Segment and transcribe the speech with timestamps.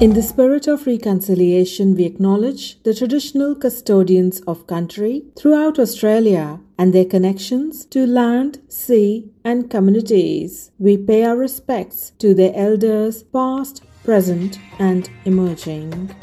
[0.00, 6.92] In the spirit of reconciliation, we acknowledge the traditional custodians of country throughout Australia and
[6.92, 10.70] their connections to land, sea, and communities.
[10.78, 16.14] We pay our respects to their elders, past, present, and emerging.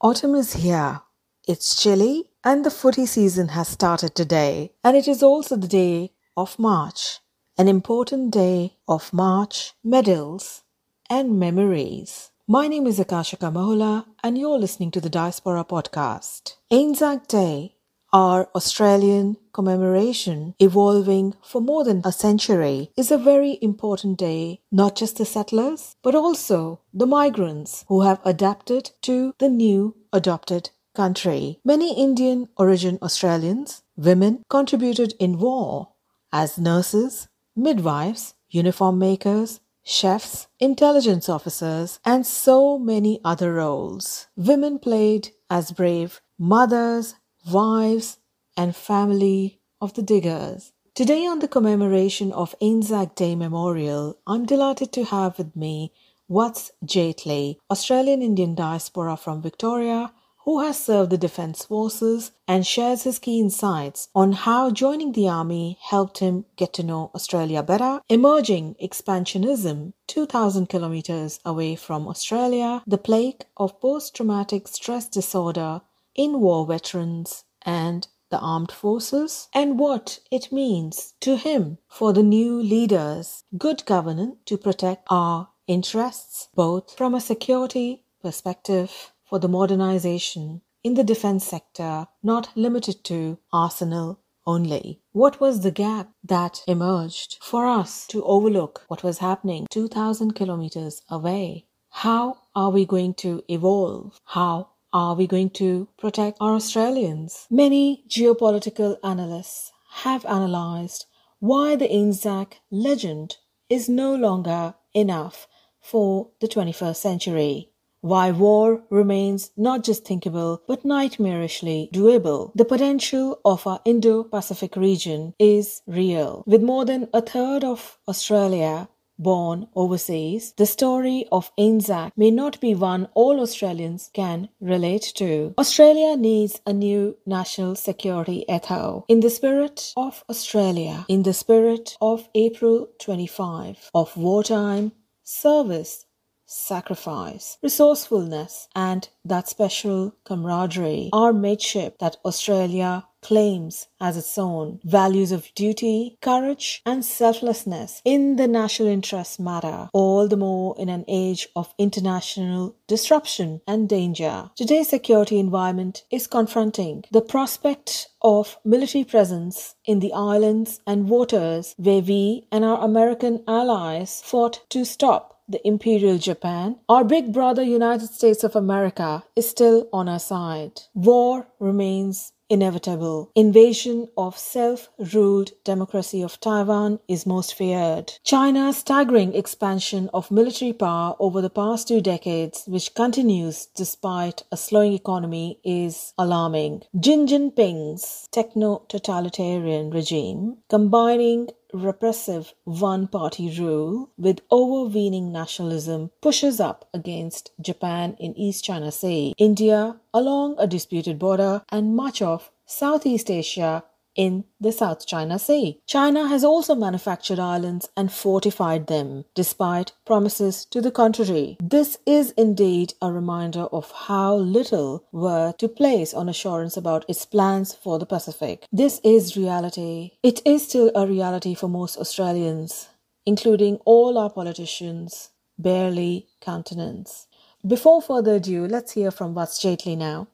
[0.00, 1.02] Autumn is here.
[1.46, 4.70] It's chilly and the footy season has started today.
[4.84, 7.18] And it is also the day of March,
[7.58, 10.62] an important day of March medals
[11.10, 12.30] and memories.
[12.46, 16.54] My name is Akashika Mahula and you're listening to the Diaspora Podcast.
[16.70, 17.74] Anzac Day,
[18.12, 24.94] our Australian commemoration evolving for more than a century, is a very important day, not
[24.94, 31.60] just the settlers, but also the migrants who have adapted to the new adopted country.
[31.64, 35.90] Many Indian origin Australians, women, contributed in war
[36.32, 44.26] as nurses, midwives, uniform makers, chefs, intelligence officers, and so many other roles.
[44.34, 47.14] Women played as brave mothers,
[47.52, 48.18] wives,
[48.56, 50.72] and family of the diggers.
[50.94, 55.92] Today, on the commemoration of Anzac Day Memorial, I'm delighted to have with me
[56.28, 60.12] Vats Jaitly, Australian Indian diaspora from Victoria,
[60.46, 65.28] who has served the Defence Forces and shares his key insights on how joining the
[65.28, 72.80] Army helped him get to know Australia better, emerging expansionism 2,000 kilometers away from Australia,
[72.86, 75.80] the plague of post traumatic stress disorder
[76.14, 82.22] in war veterans, and the armed forces, and what it means to him for the
[82.22, 89.48] new leaders, good governance to protect our interests, both from a security perspective for the
[89.48, 95.00] modernization in the defense sector, not limited to arsenal only.
[95.12, 101.02] What was the gap that emerged for us to overlook what was happening 2000 kilometers
[101.10, 101.66] away?
[101.90, 104.20] How are we going to evolve?
[104.26, 107.46] How are we going to protect our Australians?
[107.50, 109.72] Many geopolitical analysts
[110.02, 111.06] have analyzed
[111.40, 113.38] why the Anzac legend
[113.68, 115.48] is no longer enough
[115.80, 117.70] for the 21st century
[118.06, 122.52] why war remains not just thinkable but nightmarishly doable.
[122.54, 126.44] The potential of our Indo Pacific region is real.
[126.46, 128.88] With more than a third of Australia
[129.18, 135.54] born overseas, the story of Anzac may not be one all Australians can relate to.
[135.58, 139.02] Australia needs a new national security ethos.
[139.08, 144.92] In the spirit of Australia, in the spirit of April 25, of wartime,
[145.24, 146.05] service,
[146.46, 154.78] sacrifice, resourcefulness, and that special camaraderie, our mateship that Australia claims as its own.
[154.84, 160.88] Values of duty, courage, and selflessness in the national interest matter, all the more in
[160.88, 164.48] an age of international disruption and danger.
[164.54, 171.74] Today's security environment is confronting the prospect of military presence in the islands and waters
[171.78, 177.62] where we and our American allies fought to stop the Imperial Japan, our big brother
[177.62, 180.80] United States of America is still on our side.
[180.94, 183.30] War remains inevitable.
[183.34, 188.12] Invasion of self-ruled democracy of Taiwan is most feared.
[188.22, 194.56] China's staggering expansion of military power over the past two decades, which continues despite a
[194.56, 196.82] slowing economy, is alarming.
[197.02, 207.50] Xi Jinping's techno-totalitarian regime, combining repressive one party rule with overweening nationalism pushes up against
[207.60, 213.84] Japan in East China Sea, India along a disputed border, and much of Southeast Asia
[214.16, 215.80] in the South China Sea.
[215.86, 221.56] China has also manufactured islands and fortified them, despite promises to the contrary.
[221.60, 227.24] This is indeed a reminder of how little were to place on assurance about its
[227.24, 228.66] plans for the Pacific.
[228.72, 230.12] This is reality.
[230.22, 232.88] It is still a reality for most Australians,
[233.24, 237.26] including all our politicians, barely countenance.
[237.66, 240.28] Before further ado, let's hear from Vats Jaitly now.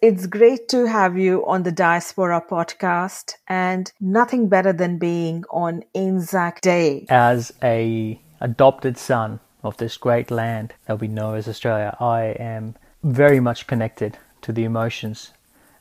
[0.00, 5.82] It's great to have you on the Diaspora podcast, and nothing better than being on
[5.92, 7.04] Anzac Day.
[7.08, 12.76] As a adopted son of this great land that we know as Australia, I am
[13.02, 15.32] very much connected to the emotions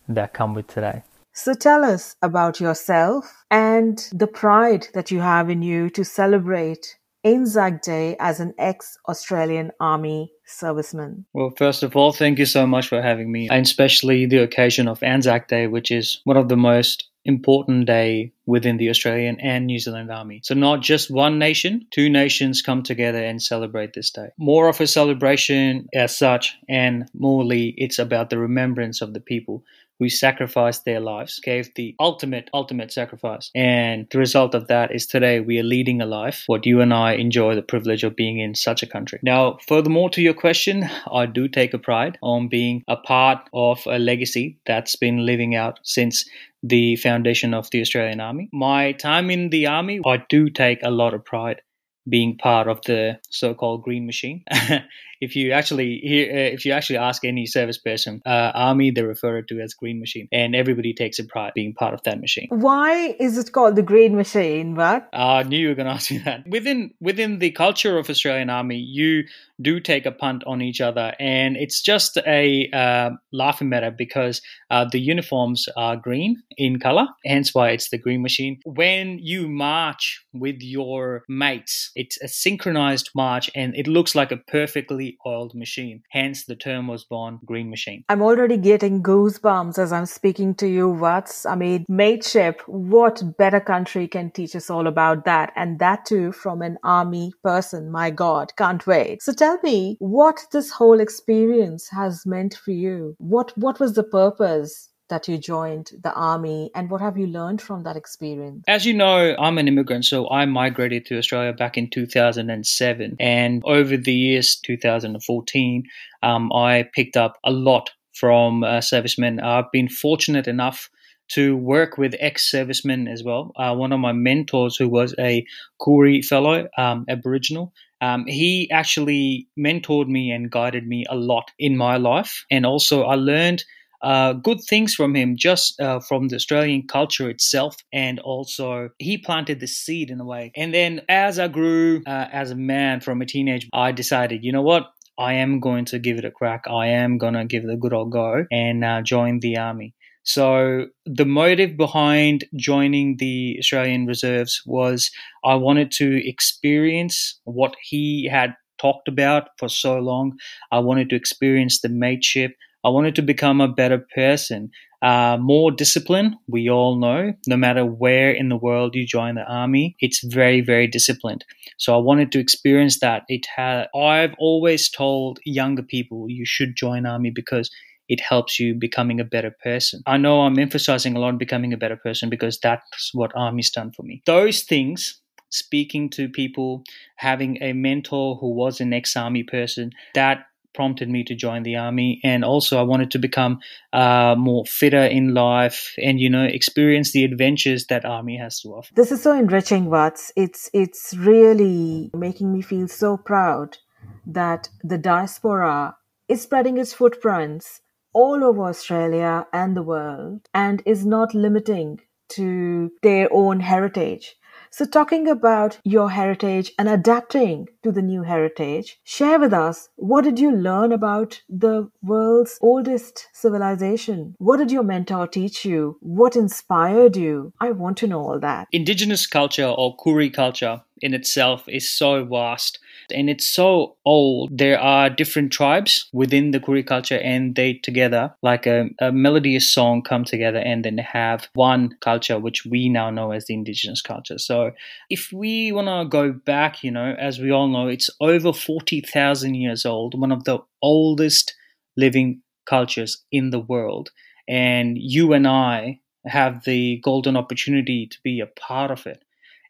[0.10, 1.04] that come with today.
[1.34, 6.98] So tell us about yourself and the pride that you have in you to celebrate
[7.27, 11.25] Anzac Day as an ex Australian Army serviceman?
[11.33, 14.88] Well, first of all, thank you so much for having me, and especially the occasion
[14.88, 19.65] of Anzac Day, which is one of the most important day within the Australian and
[19.65, 20.39] New Zealand Army.
[20.45, 24.29] So not just one nation, two nations come together and celebrate this day.
[24.38, 29.65] More of a celebration as such, and morely, it's about the remembrance of the people
[30.00, 33.50] who sacrificed their lives, gave the ultimate, ultimate sacrifice.
[33.56, 36.94] And the result of that is today we are leading a life what you and
[36.94, 39.20] I enjoy the privilege of being in such a country.
[39.24, 43.82] Now, furthermore to your question, I do take a pride on being a part of
[43.86, 46.26] a legacy that's been living out since
[46.64, 48.50] the foundation of the Australian Army.
[48.52, 51.62] My time in the Army, I do take a lot of pride
[52.10, 54.44] being part of the so-called green machine.
[55.22, 59.04] if you actually hear, uh, if you actually ask any service person, uh, army, they
[59.04, 62.19] refer it to as green machine, and everybody takes a pride being part of that
[62.19, 62.48] machine.
[62.50, 64.75] Why is it called the green machine?
[64.75, 65.10] What?
[65.14, 66.48] I knew you were going to ask me that.
[66.48, 69.24] Within within the culture of Australian Army, you
[69.60, 74.42] do take a punt on each other, and it's just a uh, laughing matter because
[74.70, 78.60] uh, the uniforms are green in color, hence why it's the green machine.
[78.66, 84.38] When you march with your mates, it's a synchronized march, and it looks like a
[84.38, 86.04] perfectly oiled machine.
[86.12, 88.04] Hence, the term was born, green machine.
[88.09, 91.45] I'm already getting goosebumps as I'm speaking to you, Vats.
[91.45, 92.62] I mean, mateship.
[92.68, 97.31] What better country can teach us all about that, and that too from an army
[97.44, 97.89] person?
[97.92, 99.21] My God, can't wait.
[99.24, 99.38] So.
[99.38, 103.15] Tell me what this whole experience has meant for you.
[103.19, 107.62] What what was the purpose that you joined the army and what have you learned
[107.62, 108.63] from that experience?
[108.68, 113.15] As you know, I'm an immigrant, so I migrated to Australia back in 2007.
[113.19, 115.83] And over the years, 2014,
[116.24, 119.39] um, I picked up a lot from uh, servicemen.
[119.39, 120.89] I've been fortunate enough
[121.30, 123.51] to work with ex-servicemen as well.
[123.56, 125.45] Uh, one of my mentors, who was a
[125.81, 131.75] Koori fellow, um, Aboriginal, um, he actually mentored me and guided me a lot in
[131.75, 132.45] my life.
[132.50, 133.65] And also, I learned
[134.02, 137.76] uh, good things from him just uh, from the Australian culture itself.
[137.92, 140.52] And also, he planted the seed in a way.
[140.56, 144.52] And then, as I grew uh, as a man from a teenage, I decided, you
[144.52, 144.88] know what?
[145.20, 146.66] I am going to give it a crack.
[146.70, 149.96] I am going to give it a good old go and uh, join the army.
[150.28, 155.10] So the motive behind joining the Australian Reserves was
[155.46, 160.38] I wanted to experience what he had talked about for so long.
[160.72, 162.52] I wanted to experience the mateship.
[162.83, 164.71] I wanted to become a better person.
[165.01, 169.44] Uh, more discipline, we all know, no matter where in the world you join the
[169.44, 171.45] army, it's very, very disciplined.
[171.77, 173.24] So I wanted to experience that.
[173.27, 177.69] It had, I've always told younger people you should join army because
[178.09, 180.01] it helps you becoming a better person.
[180.06, 183.91] I know I'm emphasizing a lot becoming a better person because that's what Army's done
[183.91, 184.21] for me.
[184.25, 186.83] Those things, speaking to people,
[187.18, 190.45] having a mentor who was an ex Army person, that
[190.77, 193.59] prompted me to join the army and also i wanted to become
[193.94, 198.69] uh, more fitter in life and you know experience the adventures that army has to
[198.69, 200.31] offer this is so enriching Vats.
[200.36, 203.77] it's it's really making me feel so proud
[204.25, 205.96] that the diaspora
[206.27, 207.81] is spreading its footprints
[208.13, 214.36] all over Australia and the world and is not limiting to their own heritage.
[214.77, 220.24] So, talking about your heritage and adapting to the new heritage, share with us what
[220.24, 224.36] did you learn about the world's oldest civilization?
[224.38, 225.98] What did your mentor teach you?
[226.01, 227.53] What inspired you?
[227.60, 228.67] I want to know all that.
[228.72, 232.80] Indigenous culture or Koori culture in itself is so vast
[233.12, 234.58] and it's so old.
[234.58, 239.70] There are different tribes within the Koori culture, and they together, like a, a melodious
[239.70, 244.01] song, come together and then have one culture, which we now know as the indigenous
[244.01, 244.38] culture.
[244.38, 244.72] So,
[245.10, 249.56] if we want to go back, you know, as we all know, it's over 40,000
[249.56, 251.56] years old, one of the oldest
[251.96, 254.12] living cultures in the world.
[254.48, 259.24] And you and I have the golden opportunity to be a part of it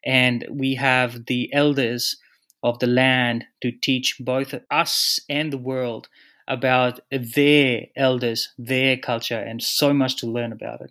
[0.04, 2.16] and we have the elders
[2.62, 6.08] of the land to teach both us and the world
[6.48, 10.90] about their elders, their culture, and so much to learn about it.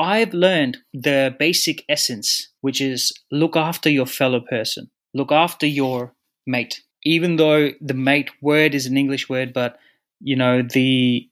[0.00, 6.14] I've learned the basic essence, which is look after your fellow person, look after your
[6.46, 6.82] mate.
[7.04, 9.78] Even though the mate word is an English word, but
[10.20, 11.28] you know the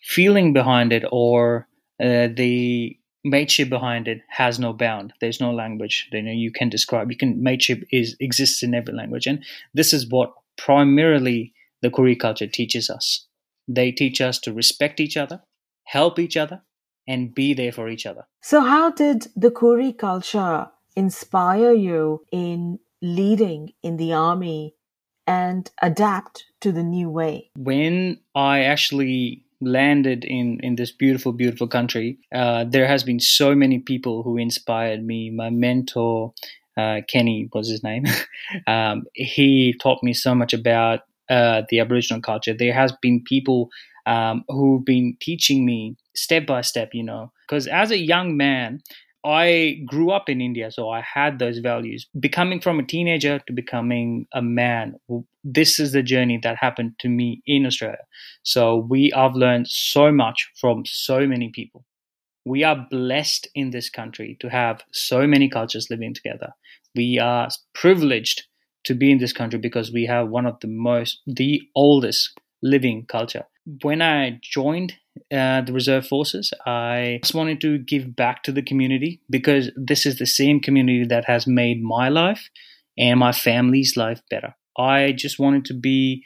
[0.00, 1.68] feeling behind it or
[2.02, 5.12] uh, the mateship behind it has no bound.
[5.20, 6.08] There's no language.
[6.12, 7.10] You know, you can describe.
[7.10, 11.52] You can mateship is exists in every language, and this is what primarily
[11.82, 13.26] the Koori culture teaches us.
[13.68, 15.42] They teach us to respect each other,
[15.84, 16.62] help each other,
[17.06, 18.26] and be there for each other.
[18.42, 24.74] So, how did the Koori culture inspire you in leading in the army
[25.26, 27.50] and adapt to the new way?
[27.56, 33.54] When I actually landed in in this beautiful beautiful country uh, there has been so
[33.54, 35.30] many people who inspired me.
[35.30, 36.32] My mentor
[36.76, 38.04] uh, kenny was his name.
[38.66, 41.00] Um, he taught me so much about
[41.30, 42.52] uh, the aboriginal culture.
[42.52, 43.70] There has been people
[44.04, 48.80] um, who've been teaching me step by step you know because as a young man
[49.24, 52.06] I grew up in India, so I had those values.
[52.18, 54.96] Becoming from a teenager to becoming a man,
[55.44, 58.04] this is the journey that happened to me in Australia.
[58.42, 61.84] So we have learned so much from so many people.
[62.44, 66.52] We are blessed in this country to have so many cultures living together.
[66.96, 68.44] We are privileged
[68.84, 73.06] to be in this country because we have one of the most, the oldest living
[73.06, 73.44] culture.
[73.82, 74.94] When I joined
[75.32, 76.52] uh, the reserve forces.
[76.66, 81.04] I just wanted to give back to the community because this is the same community
[81.06, 82.50] that has made my life
[82.98, 84.54] and my family's life better.
[84.78, 86.24] I just wanted to be.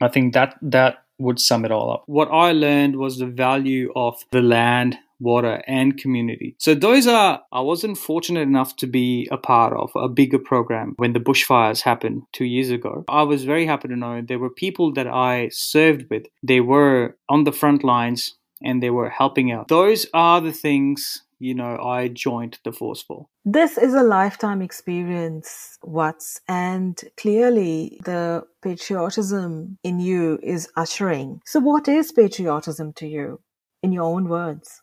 [0.00, 2.02] I think that that would sum it all up.
[2.06, 6.56] What I learned was the value of the land, water, and community.
[6.58, 10.94] So, those are, I wasn't fortunate enough to be a part of a bigger program
[10.96, 13.04] when the bushfires happened two years ago.
[13.08, 17.16] I was very happy to know there were people that I served with, they were
[17.28, 19.68] on the front lines and they were helping out.
[19.68, 23.26] Those are the things you know, I joined the force for.
[23.44, 31.40] This is a lifetime experience, Vats, and clearly the patriotism in you is ushering.
[31.44, 33.40] So, what is patriotism to you,
[33.82, 34.80] in your own words?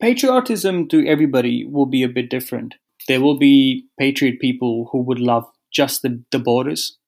[0.00, 2.74] Patriotism to everybody will be a bit different.
[3.08, 6.98] There will be patriot people who would love just the, the borders.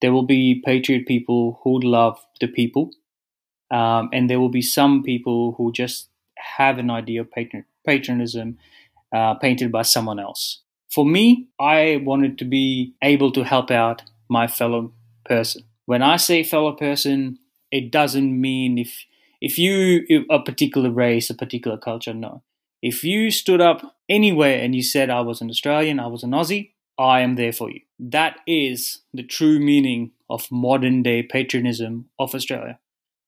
[0.00, 2.90] There will be patriot people who would love the people.
[3.70, 8.58] Um, and there will be some people who just have an idea of patron- patronism
[9.14, 10.62] uh, painted by someone else.
[10.90, 14.92] For me, I wanted to be able to help out my fellow
[15.24, 15.62] person.
[15.86, 17.38] When I say fellow person,
[17.70, 19.04] it doesn't mean if
[19.40, 22.14] if you if a particular race, a particular culture.
[22.14, 22.42] No,
[22.82, 26.30] if you stood up anywhere and you said I was an Australian, I was an
[26.30, 27.80] Aussie, I am there for you.
[27.98, 32.78] That is the true meaning of modern day patriotism of Australia.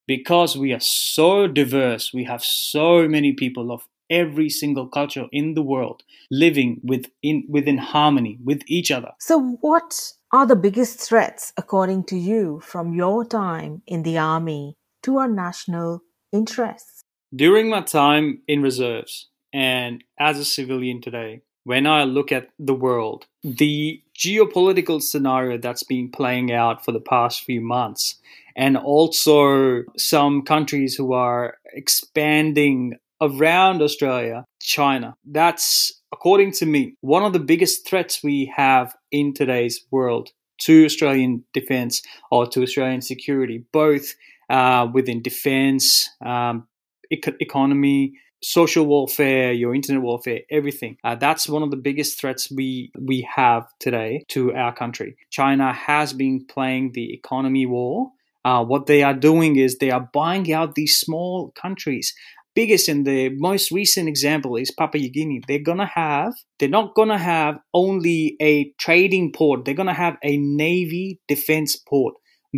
[0.06, 5.54] Because we are so diverse, we have so many people of every single culture in
[5.54, 9.12] the world living within within harmony with each other.
[9.18, 14.76] So what are the biggest threats according to you from your time in the army
[15.02, 17.02] to our national interests?
[17.34, 22.74] During my time in reserves and as a civilian today, when I look at the
[22.74, 28.16] world, the geopolitical scenario that's been playing out for the past few months,
[28.56, 35.16] and also some countries who are expanding around Australia, China.
[35.24, 40.30] That's, according to me, one of the biggest threats we have in today's world
[40.62, 44.14] to Australian defence or to Australian security, both
[44.52, 46.68] uh, within defence, um,
[47.10, 50.96] ec- economy, social warfare, your internet warfare, everything.
[51.02, 55.16] Uh, that's one of the biggest threats we we have today to our country.
[55.30, 58.10] China has been playing the economy war.
[58.44, 62.12] Uh, what they are doing is they are buying out these small countries
[62.54, 65.40] biggest and the most recent example is Papua New Guinea.
[65.48, 70.36] They're gonna have, they're not gonna have only a trading port, they're gonna have a
[70.36, 72.14] navy defense port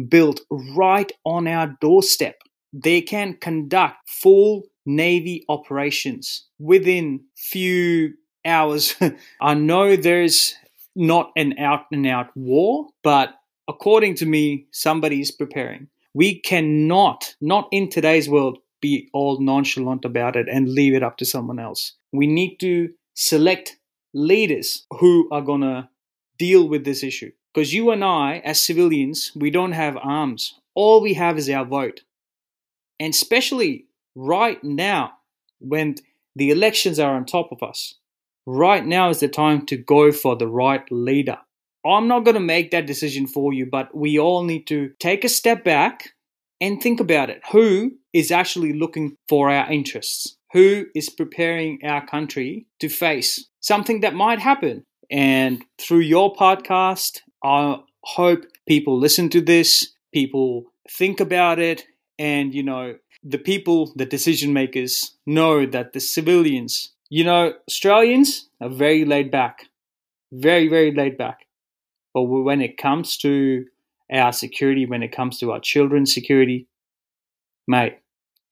[0.09, 2.37] built right on our doorstep.
[2.73, 8.95] They can conduct full navy operations within few hours.
[9.41, 10.55] I know there's
[10.97, 13.35] not an out and out war, but
[13.69, 15.89] according to me, somebody's preparing.
[16.15, 21.17] We cannot, not in today's world, be all nonchalant about it and leave it up
[21.17, 21.95] to someone else.
[22.13, 23.77] We need to select
[24.13, 25.89] leaders who are going to
[26.39, 27.31] deal with this issue.
[27.55, 30.59] Because you and I, as civilians, we don't have arms.
[30.75, 32.01] All we have is our vote.
[32.99, 35.13] And especially right now,
[35.61, 35.95] when
[36.35, 37.95] the elections are on top of us,
[38.45, 41.39] right now is the time to go for the right leader.
[41.87, 45.25] I'm not going to make that decision for you, but we all need to take
[45.25, 46.15] a step back
[46.61, 47.43] and think about it.
[47.53, 50.37] Who is actually looking for our interests?
[50.53, 54.85] Who is preparing our country to face something that might happen?
[55.11, 61.87] And through your podcast, I hope people listen to this, people think about it,
[62.19, 68.49] and you know, the people, the decision makers, know that the civilians, you know, Australians
[68.61, 69.67] are very laid back,
[70.33, 71.47] very, very laid back.
[72.15, 73.67] But when it comes to
[74.11, 76.67] our security, when it comes to our children's security,
[77.67, 77.99] mate,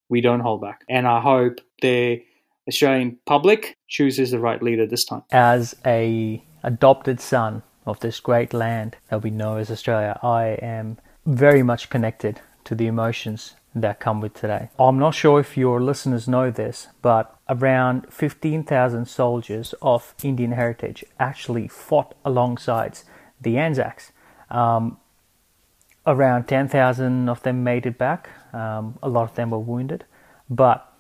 [0.09, 0.83] we don't hold back.
[0.89, 2.23] And I hope the
[2.69, 5.23] Australian public chooses the right leader this time.
[5.31, 10.99] As a adopted son of this great land that we know as Australia, I am
[11.27, 14.69] very much connected to the emotions that come with today.
[14.79, 21.05] I'm not sure if your listeners know this, but around 15,000 soldiers of Indian heritage
[21.19, 22.99] actually fought alongside
[23.41, 24.13] the Anzacs.
[24.51, 24.99] Um,
[26.07, 28.29] around 10,000 of them made it back.
[28.53, 30.05] Um, a lot of them were wounded.
[30.51, 30.93] But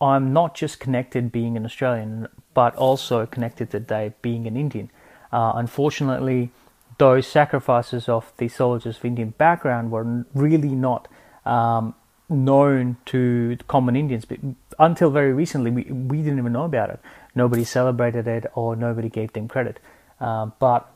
[0.00, 4.90] I'm not just connected being an Australian, but also connected today being an Indian.
[5.36, 6.50] Uh, unfortunately,
[6.96, 11.08] those sacrifices of the soldiers of Indian background were really not
[11.44, 11.94] um,
[12.30, 14.24] known to common Indians.
[14.24, 14.38] But
[14.78, 17.00] until very recently, we, we didn't even know about it.
[17.34, 19.78] Nobody celebrated it or nobody gave them credit.
[20.18, 20.90] Uh, but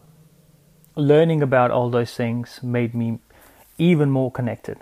[0.97, 3.19] learning about all those things made me
[3.77, 4.79] even more connected.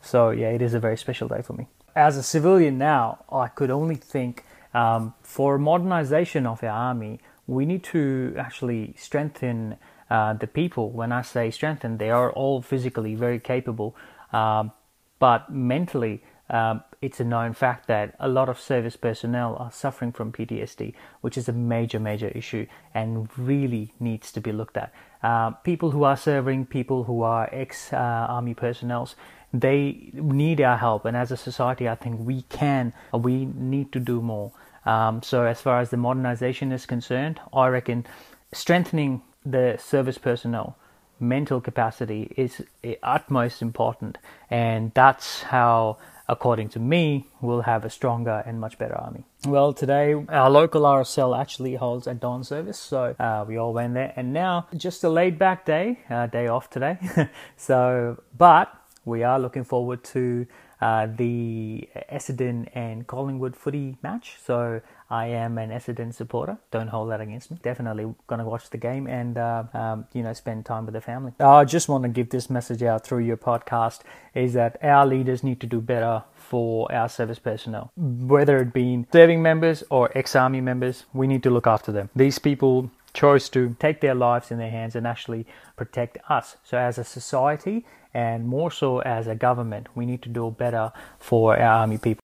[0.00, 1.66] So, yeah, it is a very special day for me.
[1.96, 7.66] As a civilian now, I could only think um, for modernization of our army, we
[7.66, 9.76] need to actually strengthen
[10.10, 10.90] uh, the people.
[10.90, 13.96] When I say strengthen, they are all physically very capable,
[14.32, 14.72] um,
[15.18, 20.12] but mentally, um, it's a known fact that a lot of service personnel are suffering
[20.12, 24.92] from PTSD, which is a major, major issue and really needs to be looked at.
[25.22, 29.08] Uh, people who are serving, people who are ex uh, army personnel,
[29.52, 34.00] they need our help, and as a society, I think we can, we need to
[34.00, 34.52] do more.
[34.84, 38.06] Um, so, as far as the modernization is concerned, I reckon
[38.52, 40.76] strengthening the service personnel
[41.20, 42.62] mental capacity is
[43.02, 44.18] utmost important,
[44.50, 45.98] and that's how
[46.28, 49.24] according to me, we'll have a stronger and much better army.
[49.46, 53.94] Well, today our local RSL actually holds a dawn service, so uh, we all went
[53.94, 54.12] there.
[54.16, 56.98] And now, just a laid back day, uh, day off today.
[57.56, 58.72] so, but
[59.04, 60.46] we are looking forward to
[60.82, 64.36] uh, the Essendon and Collingwood footy match.
[64.44, 66.58] So I am an Essendon supporter.
[66.72, 67.58] Don't hold that against me.
[67.62, 71.00] Definitely going to watch the game and uh, um, you know spend time with the
[71.00, 71.32] family.
[71.38, 74.00] I just want to give this message out through your podcast:
[74.34, 79.06] is that our leaders need to do better for our service personnel, whether it be
[79.12, 81.04] serving members or ex-army members.
[81.14, 82.10] We need to look after them.
[82.16, 86.56] These people chose to take their lives in their hands and actually protect us.
[86.64, 90.92] So as a society and more so as a government, we need to do better
[91.18, 92.22] for our army people.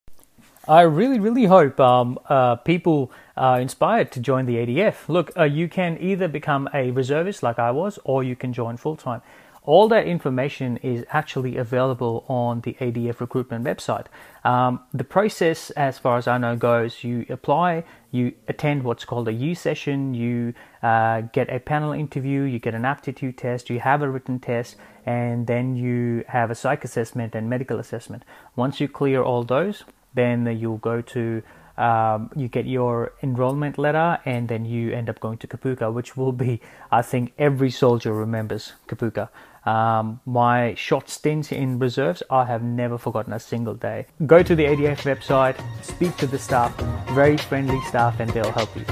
[0.68, 5.08] I really, really hope um, uh, people are inspired to join the ADF.
[5.08, 8.76] Look, uh, you can either become a reservist like I was, or you can join
[8.76, 9.22] full time.
[9.68, 14.06] All that information is actually available on the ADF recruitment website.
[14.42, 19.28] Um, the process, as far as I know, goes you apply, you attend what's called
[19.28, 23.80] a U session, you uh, get a panel interview, you get an aptitude test, you
[23.80, 28.22] have a written test, and then you have a psych assessment and medical assessment.
[28.56, 31.42] Once you clear all those, then you'll go to
[31.78, 36.16] um, you get your enrollment letter and then you end up going to Kapooka, which
[36.16, 39.28] will be, I think, every soldier remembers Kapooka.
[39.68, 44.06] Um, my short stints in reserves, I have never forgotten a single day.
[44.26, 46.74] Go to the ADF website, speak to the staff,
[47.10, 48.86] very friendly staff, and they'll help you.